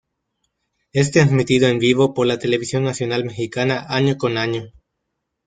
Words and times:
Es 0.93 1.11
transmitido 1.11 1.67
en 1.67 1.77
vivo 1.77 2.15
por 2.15 2.25
la 2.25 2.39
televisión 2.39 2.83
nacional 2.85 3.23
mexicana 3.23 3.85
año 3.87 4.17
con 4.17 4.35
año. 4.39 4.71